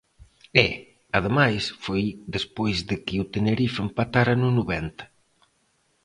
E, 0.65 0.67
ademais, 1.17 1.63
foi 1.85 2.03
despois 2.35 2.77
de 2.89 2.97
que 3.05 3.15
o 3.23 3.29
Tenerife 3.33 3.79
empatara 3.87 4.33
no 4.41 4.49
noventa. 4.57 5.05